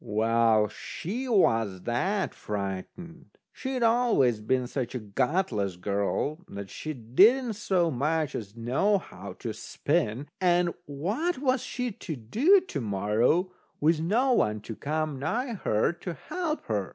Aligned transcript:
Well, 0.03 0.67
she 0.67 1.27
was 1.29 1.83
that 1.83 2.33
frightened, 2.33 3.37
she'd 3.53 3.83
always 3.83 4.39
been 4.39 4.65
such 4.65 4.95
a 4.95 4.99
gutless 4.99 5.75
girl, 5.75 6.39
that 6.47 6.71
she 6.71 6.93
didn't 6.95 7.53
so 7.53 7.91
much 7.91 8.33
as 8.33 8.55
know 8.55 8.97
how 8.97 9.33
to 9.33 9.53
spin, 9.53 10.25
and 10.41 10.73
what 10.87 11.37
was 11.37 11.61
she 11.61 11.91
to 11.91 12.15
do 12.15 12.61
to 12.61 12.81
morrow 12.81 13.51
with 13.79 14.01
no 14.01 14.33
one 14.33 14.61
to 14.61 14.75
come 14.75 15.19
nigh 15.19 15.53
her 15.53 15.93
to 15.93 16.15
help 16.15 16.63
her? 16.65 16.89